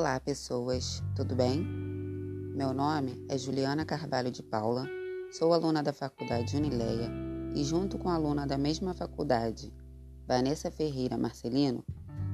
[0.00, 1.62] Olá, pessoas, tudo bem?
[1.62, 4.88] Meu nome é Juliana Carvalho de Paula,
[5.30, 7.12] sou aluna da Faculdade Unileia
[7.54, 9.70] e, junto com a aluna da mesma faculdade,
[10.26, 11.84] Vanessa Ferreira Marcelino,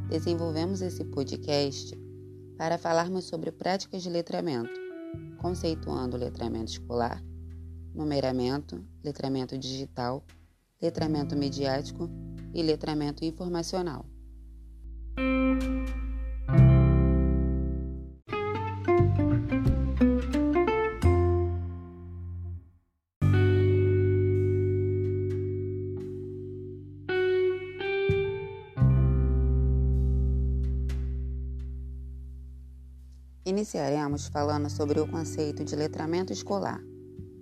[0.08, 1.92] desenvolvemos esse podcast
[2.56, 4.70] para falarmos sobre práticas de letramento,
[5.38, 7.20] conceituando letramento escolar,
[7.92, 10.24] numeramento, letramento digital,
[10.80, 12.08] letramento mediático
[12.54, 14.06] e letramento informacional.
[33.56, 36.78] Iniciaremos falando sobre o conceito de letramento escolar,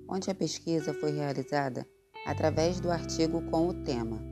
[0.09, 1.85] onde a pesquisa foi realizada
[2.25, 4.23] através do artigo com o tema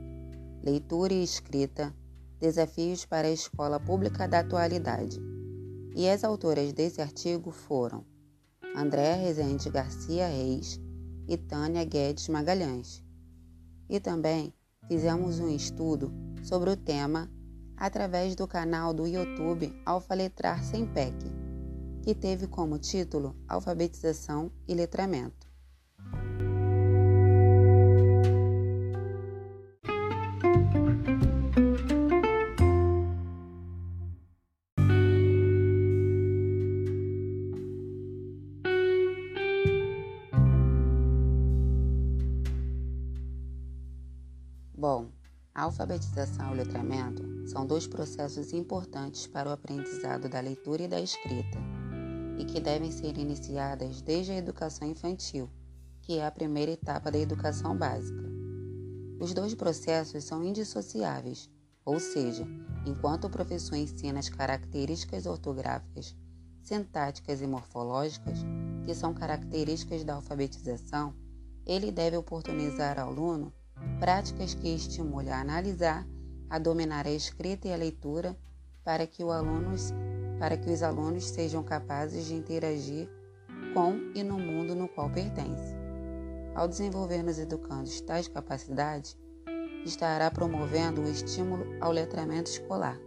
[0.63, 1.93] Leitura e Escrita
[2.39, 5.19] Desafios para a Escola Pública da Atualidade.
[5.93, 8.05] E as autoras desse artigo foram
[8.73, 10.79] Andréa Rezende Garcia Reis
[11.27, 13.03] e Tânia Guedes Magalhães.
[13.89, 14.53] E também
[14.87, 16.13] fizemos um estudo
[16.43, 17.29] sobre o tema
[17.75, 21.42] através do canal do YouTube Alfa Letrar Sem PEC
[22.03, 25.47] que teve como título Alfabetização e Letramento.
[44.75, 45.09] Bom,
[45.55, 50.87] a alfabetização e o letramento são dois processos importantes para o aprendizado da leitura e
[50.89, 51.72] da escrita
[52.37, 55.49] e que devem ser iniciadas desde a educação infantil,
[56.01, 58.23] que é a primeira etapa da educação básica.
[59.19, 61.49] Os dois processos são indissociáveis,
[61.85, 62.45] ou seja,
[62.85, 66.15] enquanto o professor ensina as características ortográficas,
[66.61, 68.39] sintáticas e morfológicas,
[68.83, 71.13] que são características da alfabetização,
[71.65, 73.53] ele deve oportunizar ao aluno
[73.99, 76.05] práticas que estimulem a analisar,
[76.49, 78.37] a dominar a escrita e a leitura,
[78.83, 79.73] para que o aluno
[80.39, 83.09] para que os alunos sejam capazes de interagir
[83.73, 85.77] com e no mundo no qual pertencem.
[86.53, 89.17] Ao desenvolver nos educandos tais capacidades,
[89.85, 92.99] estará promovendo o estímulo ao letramento escolar.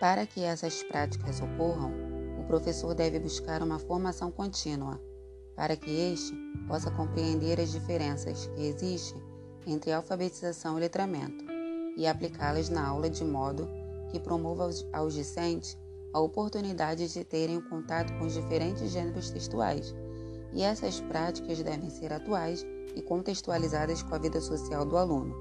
[0.00, 1.92] Para que essas práticas ocorram,
[2.40, 4.98] o professor deve buscar uma formação contínua,
[5.54, 6.34] para que este
[6.66, 9.22] possa compreender as diferenças que existem
[9.66, 11.44] entre alfabetização e letramento
[11.96, 13.68] e aplicá-las na aula de modo
[14.10, 15.78] que promova aos discentes
[16.12, 19.94] a oportunidade de terem contato com os diferentes gêneros textuais,
[20.52, 22.66] e essas práticas devem ser atuais
[22.96, 25.34] e contextualizadas com a vida social do aluno,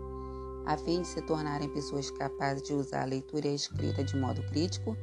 [0.66, 4.16] a fim de se tornarem pessoas capazes de usar a leitura e a escrita de
[4.16, 4.96] modo crítico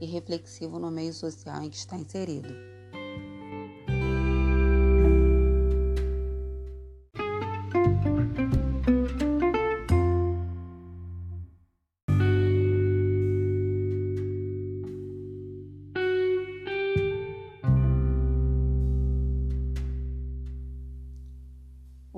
[0.00, 2.73] e reflexivo no meio social em que está inserido.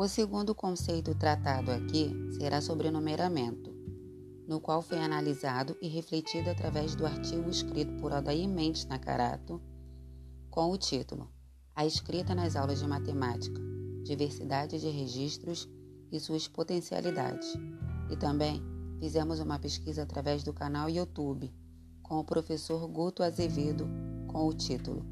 [0.07, 3.75] O segundo conceito tratado aqui será sobre numeramento,
[4.47, 9.61] no qual foi analisado e refletido através do artigo escrito por Aldair Mendes Nakarato,
[10.49, 11.29] com o título
[11.75, 13.61] A Escrita nas Aulas de Matemática,
[14.05, 15.69] Diversidade de Registros
[16.13, 17.55] e Suas Potencialidades.
[18.09, 18.63] E também
[19.01, 21.53] fizemos uma pesquisa através do canal YouTube
[22.01, 23.89] com o professor Guto Azevedo
[24.29, 25.05] com o título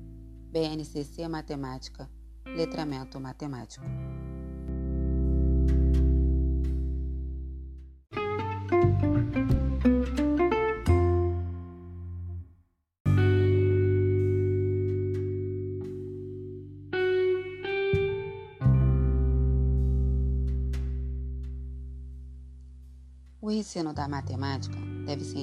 [0.53, 2.09] BNCC Matemática,
[2.47, 3.85] Letramento Matemático.
[23.65, 24.77] Ensino da matemática
[25.07, 25.39] deve ser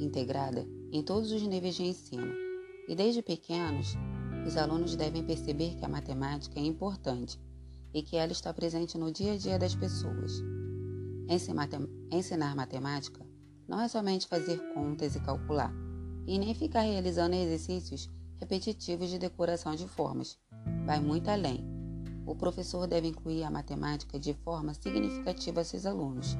[0.00, 2.32] integrada em todos os níveis de ensino,
[2.88, 3.94] e desde pequenos,
[4.46, 7.38] os alunos devem perceber que a matemática é importante
[7.92, 10.42] e que ela está presente no dia a dia das pessoas.
[12.10, 13.26] Ensinar matemática
[13.68, 15.70] não é somente fazer contas e calcular,
[16.26, 18.08] e nem ficar realizando exercícios
[18.38, 20.38] repetitivos de decoração de formas.
[20.86, 21.62] Vai muito além.
[22.24, 26.38] O professor deve incluir a matemática de forma significativa a seus alunos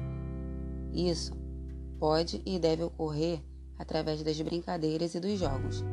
[0.93, 1.31] isso
[1.99, 3.41] pode e deve ocorrer
[3.77, 5.83] através das brincadeiras e dos jogos.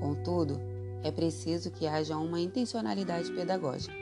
[0.00, 0.58] Contudo,
[1.02, 3.94] é preciso que haja uma intencionalidade pedagógica,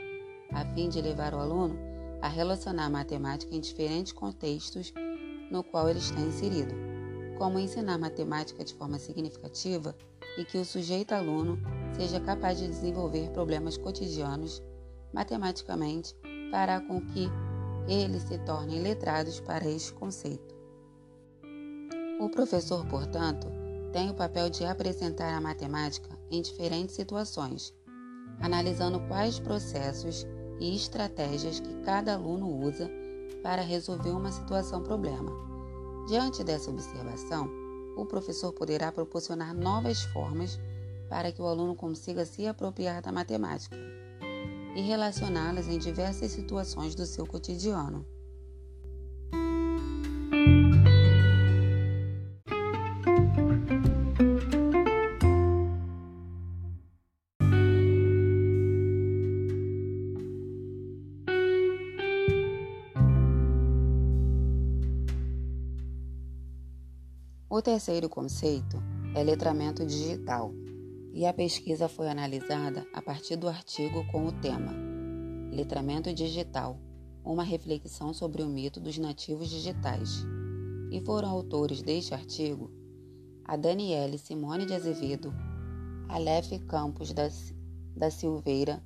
[0.51, 1.77] a fim de levar o aluno
[2.21, 4.93] a relacionar a matemática em diferentes contextos
[5.51, 6.73] no qual ele está inserido.
[7.37, 9.93] como ensinar matemática de forma significativa
[10.37, 11.59] e que o sujeito aluno
[11.93, 14.63] seja capaz de desenvolver problemas cotidianos
[15.13, 16.15] matematicamente
[16.49, 17.29] fará com que
[17.87, 20.55] eles se tornem letrados para este conceito.
[22.19, 23.47] O professor, portanto,
[23.91, 27.73] tem o papel de apresentar a matemática em diferentes situações,
[28.39, 30.25] analisando quais processos
[30.59, 32.89] e estratégias que cada aluno usa
[33.43, 35.31] para resolver uma situação-problema.
[36.07, 37.49] Diante dessa observação,
[37.95, 40.59] o professor poderá proporcionar novas formas
[41.09, 43.77] para que o aluno consiga se apropriar da matemática
[44.75, 48.05] e relacioná-las em diversas situações do seu cotidiano.
[67.49, 68.83] O terceiro conceito
[69.15, 70.51] é letramento digital,
[71.15, 74.73] e a pesquisa foi analisada a partir do artigo com o tema
[75.49, 76.77] Letramento Digital
[77.23, 80.25] uma reflexão sobre o mito dos nativos digitais.
[80.91, 82.69] E foram autores deste artigo
[83.45, 85.33] a Daniele Simone de Azevedo,
[86.09, 87.29] Aleph Campos da,
[87.95, 88.83] da Silveira,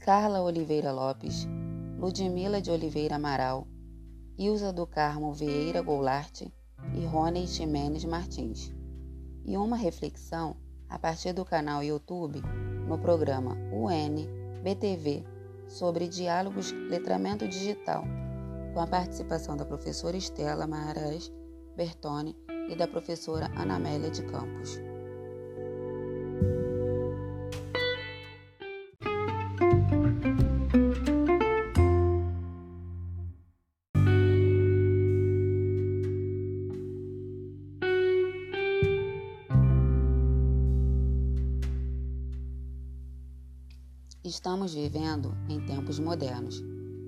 [0.00, 1.46] Carla Oliveira Lopes,
[1.98, 3.68] Ludmila de Oliveira Amaral,
[4.36, 8.74] Ilza do Carmo Vieira Goulart e Rony Ximenes Martins,
[9.44, 10.56] e uma reflexão
[10.88, 12.42] a partir do canal YouTube
[12.86, 14.26] no programa UN
[14.62, 15.24] BTV
[15.68, 18.04] sobre diálogos letramento digital,
[18.72, 21.30] com a participação da professora Estela Maharaj
[21.76, 22.36] Bertone
[22.68, 24.78] e da professora Anamélia de Campos.
[44.26, 46.64] Estamos vivendo em tempos modernos,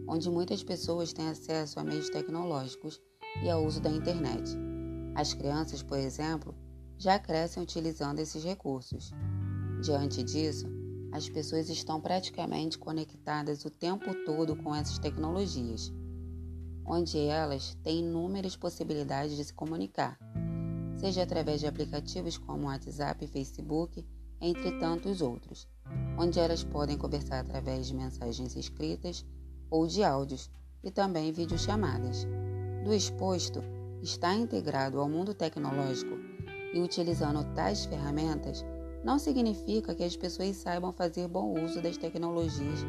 [0.06, 3.00] onde muitas pessoas têm acesso a meios tecnológicos
[3.42, 4.54] e ao uso da internet.
[5.14, 6.54] As crianças, por exemplo,
[6.98, 9.12] já crescem utilizando esses recursos.
[9.82, 10.66] Diante disso,
[11.10, 15.90] as pessoas estão praticamente conectadas o tempo todo com essas tecnologias,
[16.84, 20.18] onde elas têm inúmeras possibilidades de se comunicar,
[20.96, 24.06] seja através de aplicativos como WhatsApp e Facebook,
[24.38, 25.66] entre tantos outros
[26.18, 29.24] onde elas podem conversar através de mensagens escritas
[29.70, 30.50] ou de áudios
[30.82, 32.26] e também videochamadas.
[32.84, 33.62] Do exposto,
[34.02, 36.16] estar integrado ao mundo tecnológico
[36.72, 38.64] e utilizando tais ferramentas
[39.04, 42.80] não significa que as pessoas saibam fazer bom uso das tecnologias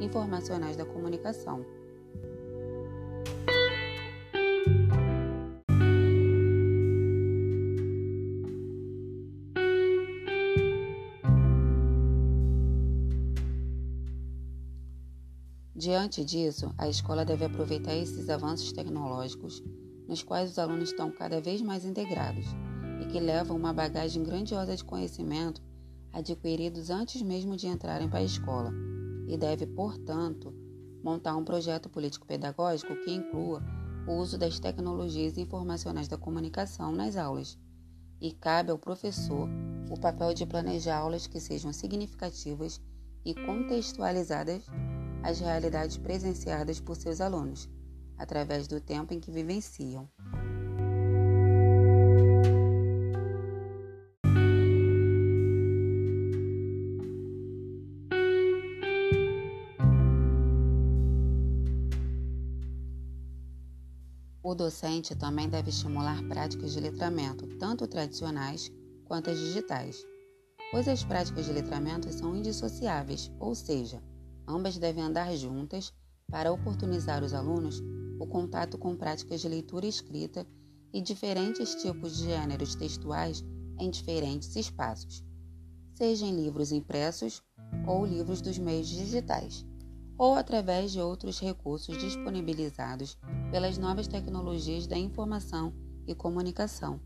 [0.00, 1.64] informacionais da comunicação.
[15.82, 19.60] Diante disso, a escola deve aproveitar esses avanços tecnológicos,
[20.06, 22.46] nos quais os alunos estão cada vez mais integrados
[23.00, 25.60] e que levam uma bagagem grandiosa de conhecimento
[26.12, 28.72] adquiridos antes mesmo de entrarem para a escola,
[29.26, 30.54] e deve, portanto,
[31.02, 33.60] montar um projeto político-pedagógico que inclua
[34.06, 37.58] o uso das tecnologias informacionais da comunicação nas aulas.
[38.20, 39.48] E cabe ao professor
[39.90, 42.80] o papel de planejar aulas que sejam significativas
[43.24, 44.62] e contextualizadas
[45.22, 47.68] as realidades presenciadas por seus alunos,
[48.18, 50.08] através do tempo em que vivenciam.
[64.44, 68.70] O docente também deve estimular práticas de letramento, tanto tradicionais
[69.06, 70.04] quanto as digitais,
[70.70, 74.02] pois as práticas de letramento são indissociáveis, ou seja,
[74.46, 75.92] Ambas devem andar juntas
[76.30, 77.82] para oportunizar os alunos
[78.18, 80.46] o contato com práticas de leitura e escrita
[80.92, 83.44] e diferentes tipos de gêneros textuais
[83.78, 85.24] em diferentes espaços,
[85.94, 87.42] seja em livros impressos
[87.86, 89.66] ou livros dos meios digitais,
[90.16, 93.18] ou através de outros recursos disponibilizados
[93.50, 95.72] pelas novas tecnologias da informação
[96.06, 97.00] e comunicação.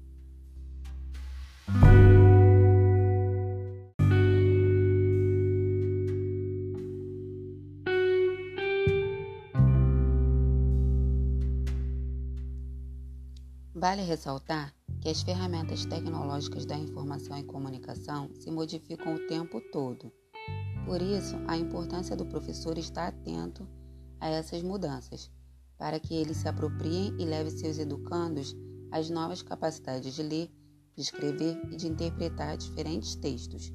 [13.78, 20.10] Vale ressaltar que as ferramentas tecnológicas da informação e comunicação se modificam o tempo todo.
[20.86, 23.68] Por isso, a importância do professor estar atento
[24.18, 25.30] a essas mudanças,
[25.76, 28.56] para que ele se aproprie e leve seus educandos
[28.90, 30.50] as novas capacidades de ler,
[30.94, 33.74] de escrever e de interpretar diferentes textos,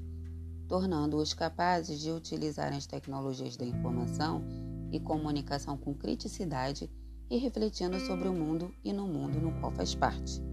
[0.68, 4.44] tornando-os capazes de utilizar as tecnologias da informação
[4.92, 6.90] e comunicação com criticidade
[7.32, 10.44] e refletindo sobre o mundo e no mundo no qual faz parte.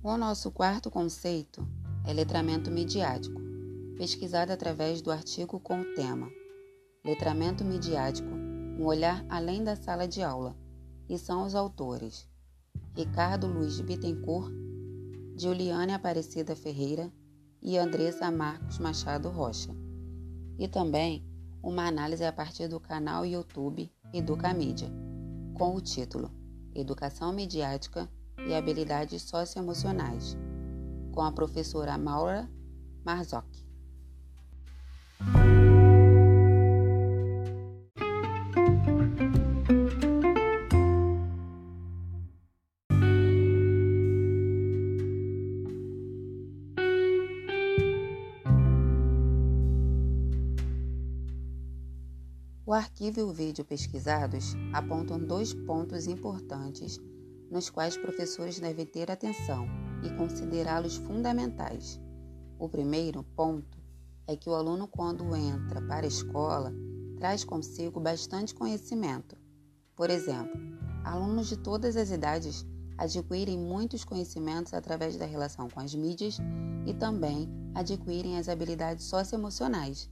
[0.00, 1.66] O nosso quarto conceito
[2.06, 3.40] é letramento midiático,
[3.96, 6.30] pesquisado através do artigo com o tema
[7.04, 10.56] Letramento midiático, um olhar além da sala de aula,
[11.08, 12.28] e são os autores
[12.94, 14.52] Ricardo Luiz Bittencourt,
[15.36, 17.12] Juliane Aparecida Ferreira
[17.60, 19.74] e Andressa Marcos Machado Rocha.
[20.56, 21.26] E também
[21.60, 24.88] uma análise a partir do canal YouTube Educamídia,
[25.54, 26.30] com o título
[26.72, 28.08] Educação Midiática
[28.46, 30.36] e habilidades socioemocionais,
[31.10, 32.48] com a professora Maura
[33.04, 33.71] Marzocchi.
[52.72, 56.98] O arquivo e o vídeo pesquisados apontam dois pontos importantes
[57.50, 59.66] nos quais professores devem ter atenção
[60.02, 62.00] e considerá-los fundamentais.
[62.58, 63.76] O primeiro ponto
[64.26, 66.72] é que o aluno, quando entra para a escola,
[67.18, 69.36] traz consigo bastante conhecimento.
[69.94, 70.58] Por exemplo,
[71.04, 72.64] alunos de todas as idades
[72.96, 76.38] adquirem muitos conhecimentos através da relação com as mídias
[76.86, 80.08] e também adquirem as habilidades socioemocionais.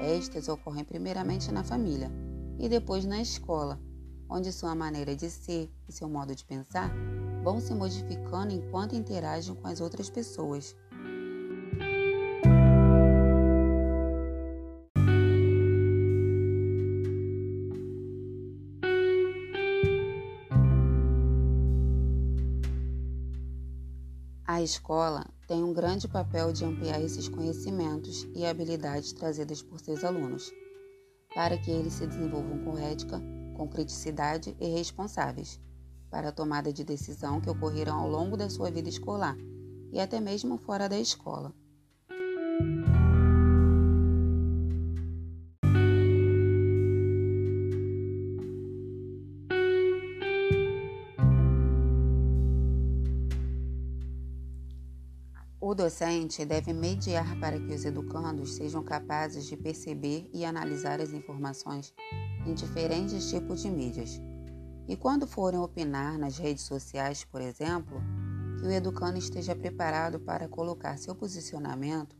[0.00, 2.10] Estas ocorrem primeiramente na família
[2.58, 3.80] e depois na escola
[4.28, 6.90] onde sua maneira de ser e seu modo de pensar
[7.42, 10.74] vão se modificando enquanto interagem com as outras pessoas.
[24.46, 30.02] A escola tem um grande papel de ampliar esses conhecimentos e habilidades trazidas por seus
[30.02, 30.50] alunos,
[31.34, 33.20] para que eles se desenvolvam com ética,
[33.54, 35.60] com criticidade e responsáveis
[36.10, 39.36] para a tomada de decisão que ocorrerão ao longo da sua vida escolar
[39.92, 41.52] e até mesmo fora da escola.
[55.82, 61.92] Docente deve mediar para que os educandos sejam capazes de perceber e analisar as informações
[62.46, 64.20] em diferentes tipos de mídias.
[64.86, 68.00] E quando forem opinar nas redes sociais, por exemplo,
[68.60, 72.14] que o educando esteja preparado para colocar seu posicionamento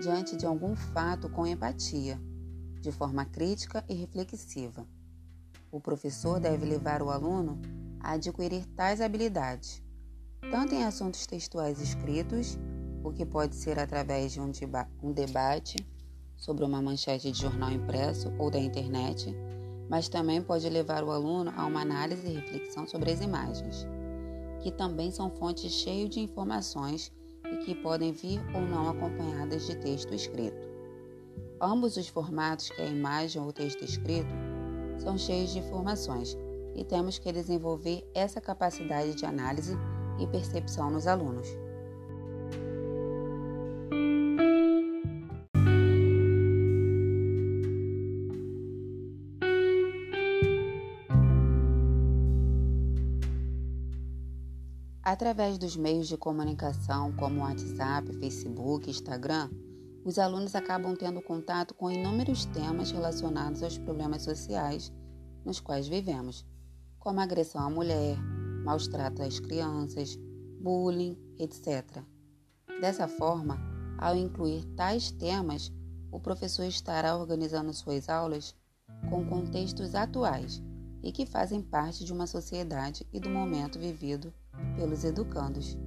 [0.00, 2.20] diante de algum fato com empatia,
[2.80, 4.86] de forma crítica e reflexiva.
[5.72, 7.60] O professor deve levar o aluno
[7.98, 9.82] a adquirir tais habilidades,
[10.48, 12.56] tanto em assuntos textuais escritos,
[13.04, 15.76] o que pode ser através de um, deba um debate
[16.38, 19.36] sobre uma manchete de jornal impresso ou da internet,
[19.90, 23.86] mas também pode levar o aluno a uma análise e reflexão sobre as imagens,
[24.60, 27.12] que também são fontes cheias de informações
[27.52, 30.66] e que podem vir ou não acompanhadas de texto escrito.
[31.60, 34.32] Ambos os formatos, que é a imagem ou o texto escrito,
[34.98, 36.36] são cheios de informações
[36.74, 39.76] e temos que desenvolver essa capacidade de análise
[40.18, 41.63] e percepção nos alunos.
[55.14, 59.48] Através dos meios de comunicação como WhatsApp, Facebook, Instagram,
[60.04, 64.92] os alunos acabam tendo contato com inúmeros temas relacionados aos problemas sociais
[65.44, 66.44] nos quais vivemos,
[66.98, 68.18] como agressão à mulher,
[68.64, 70.18] maus tratos às crianças,
[70.60, 72.02] bullying, etc.
[72.80, 73.56] Dessa forma,
[73.96, 75.72] ao incluir tais temas,
[76.10, 78.52] o professor estará organizando suas aulas
[79.08, 80.60] com contextos atuais
[81.04, 84.34] e que fazem parte de uma sociedade e do momento vivido
[84.76, 85.78] pelos educandos.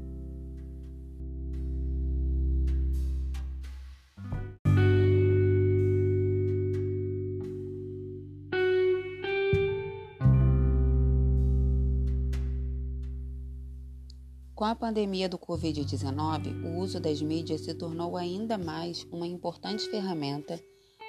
[14.57, 19.87] Com a pandemia do Covid-19, o uso das mídias se tornou ainda mais uma importante
[19.87, 20.59] ferramenta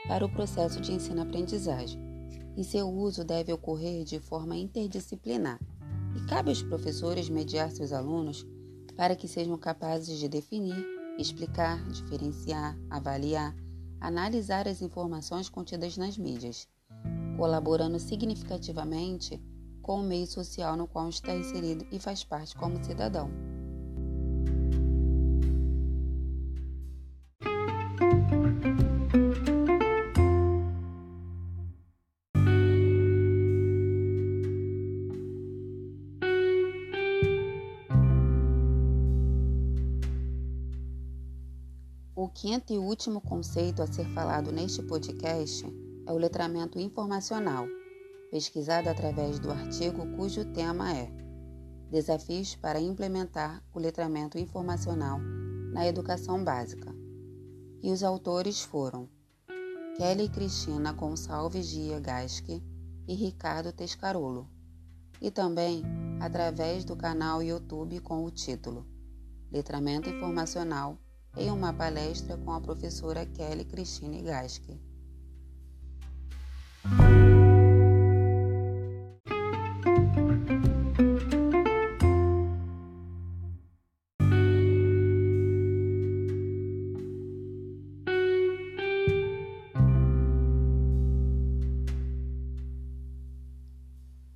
[0.06, 1.98] para o processo de ensino-aprendizagem
[2.58, 5.58] e seu uso deve ocorrer de forma interdisciplinar.
[6.18, 8.44] E cabe aos professores mediar seus alunos
[8.96, 10.84] para que sejam capazes de definir,
[11.16, 13.54] explicar, diferenciar, avaliar,
[14.00, 16.66] analisar as informações contidas nas mídias,
[17.36, 19.40] colaborando significativamente
[19.80, 23.30] com o meio social no qual está inserido e faz parte como cidadão.
[42.28, 45.64] O quinto e último conceito a ser falado neste podcast
[46.06, 47.66] é o letramento informacional,
[48.30, 51.10] pesquisado através do artigo cujo tema é
[51.90, 55.18] Desafios para implementar o letramento informacional
[55.72, 56.94] na educação básica.
[57.82, 59.08] E os autores foram
[59.96, 62.62] Kelly Cristina Gonçalves Gia Gasque
[63.08, 64.46] e Ricardo Tescarolo,
[65.18, 65.82] e também
[66.20, 68.86] através do canal YouTube com o título
[69.50, 70.98] Letramento Informacional
[71.38, 74.76] em uma palestra com a professora Kelly Christine Gasque.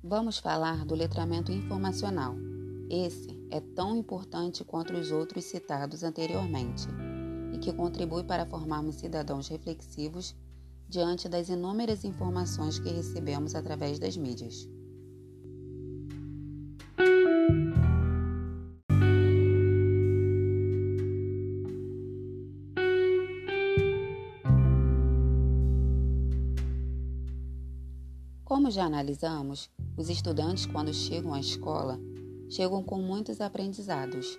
[0.01, 2.35] Vamos falar do letramento informacional.
[2.89, 6.87] Esse é tão importante quanto os outros citados anteriormente
[7.53, 10.35] e que contribui para formarmos cidadãos reflexivos
[10.89, 14.67] diante das inúmeras informações que recebemos através das mídias.
[28.43, 31.99] Como já analisamos, os estudantes, quando chegam à escola,
[32.53, 34.37] chegam com muitos aprendizados,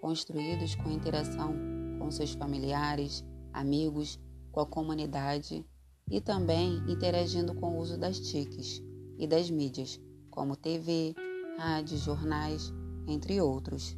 [0.00, 1.52] construídos com interação
[1.98, 4.20] com seus familiares, amigos,
[4.52, 5.66] com a comunidade
[6.08, 8.80] e também interagindo com o uso das TICs
[9.18, 10.00] e das mídias,
[10.30, 11.12] como TV,
[11.58, 12.72] rádio, jornais,
[13.08, 13.96] entre outros.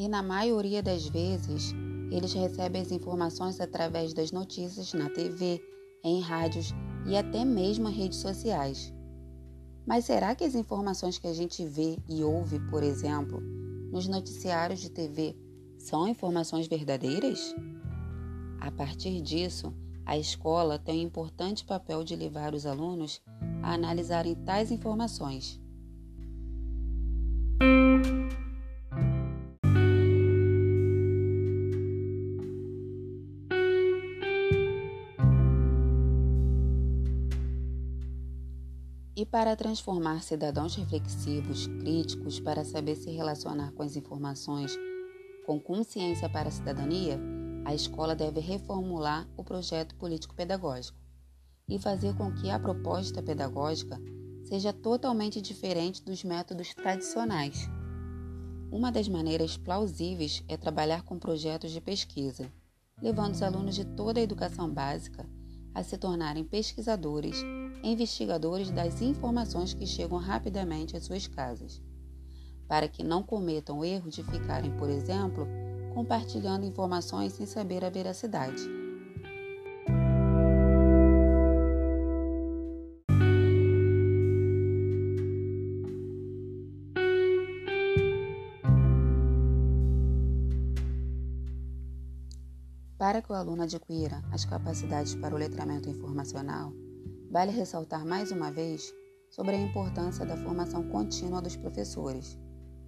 [0.00, 1.74] E, na maioria das vezes,
[2.10, 5.60] eles recebem as informações através das notícias na TV,
[6.02, 6.72] em rádios
[7.06, 8.94] e até mesmo redes sociais.
[9.86, 13.42] Mas será que as informações que a gente vê e ouve, por exemplo,
[13.92, 15.36] nos noticiários de TV,
[15.76, 17.54] são informações verdadeiras?
[18.58, 19.74] A partir disso,
[20.06, 23.20] a escola tem um importante papel de levar os alunos
[23.62, 25.59] a analisarem tais informações
[39.20, 44.74] E para transformar cidadãos reflexivos, críticos, para saber se relacionar com as informações
[45.44, 47.20] com consciência para a cidadania,
[47.66, 50.96] a escola deve reformular o projeto político-pedagógico
[51.68, 54.00] e fazer com que a proposta pedagógica
[54.44, 57.68] seja totalmente diferente dos métodos tradicionais.
[58.72, 62.50] Uma das maneiras plausíveis é trabalhar com projetos de pesquisa,
[63.02, 65.28] levando os alunos de toda a educação básica
[65.74, 67.36] a se tornarem pesquisadores
[67.82, 71.82] investigadores das informações que chegam rapidamente às suas casas,
[72.68, 75.46] para que não cometam o erro de ficarem, por exemplo,
[75.94, 78.62] compartilhando informações sem saber a veracidade.
[92.96, 96.70] Para que o aluno adquira as capacidades para o letramento informacional,
[97.30, 98.92] Vale ressaltar mais uma vez
[99.30, 102.36] sobre a importância da formação contínua dos professores,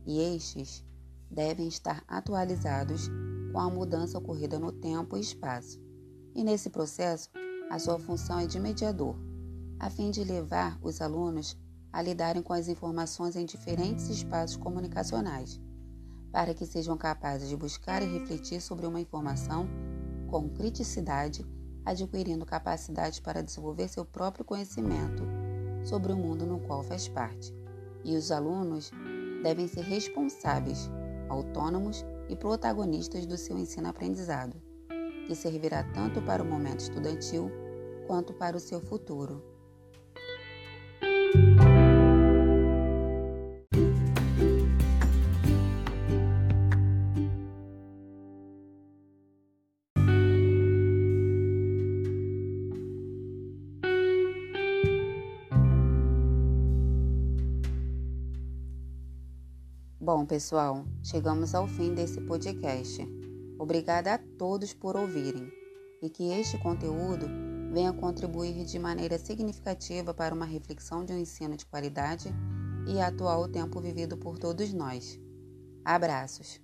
[0.05, 0.85] e estes
[1.31, 3.09] devem estar atualizados
[3.52, 5.81] com a mudança ocorrida no tempo e espaço.
[6.35, 7.31] E nesse processo,
[7.70, 9.14] a sua função é de mediador,
[9.78, 11.57] a fim de levar os alunos
[11.92, 15.61] a lidarem com as informações em diferentes espaços comunicacionais,
[16.33, 19.68] para que sejam capazes de buscar e refletir sobre uma informação
[20.26, 21.46] com criticidade
[21.85, 25.23] adquirindo capacidade para desenvolver seu próprio conhecimento
[25.85, 27.55] sobre o mundo no qual faz parte.
[28.05, 28.90] E os alunos
[29.42, 30.90] devem ser responsáveis,
[31.29, 34.57] autônomos e protagonistas do seu ensino-aprendizado,
[35.27, 37.51] que servirá tanto para o momento estudantil
[38.07, 39.42] quanto para o seu futuro.
[60.14, 63.03] Bom, pessoal, chegamos ao fim desse podcast.
[63.59, 65.51] Obrigada a todos por ouvirem
[66.03, 67.27] e que este conteúdo
[67.72, 72.29] venha contribuir de maneira significativa para uma reflexão de um ensino de qualidade
[72.87, 75.18] e atual tempo vivido por todos nós.
[75.83, 76.61] Abraços!